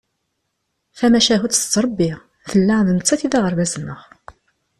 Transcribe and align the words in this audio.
Tamacahut 0.97 1.53
tettrebbi, 1.55 2.11
tella 2.49 2.77
d 2.85 2.87
nettat 2.91 3.21
i 3.25 3.27
d 3.31 3.33
aɣerbaz-nneɣ. 3.37 3.99